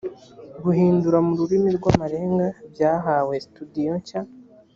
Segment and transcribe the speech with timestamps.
[0.63, 4.21] guhindura mu rurimi rw’ amarenga byahawe sitidiyo nshya